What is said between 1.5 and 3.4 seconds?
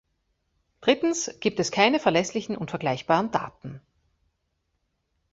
es keine verlässlichen und vergleichbaren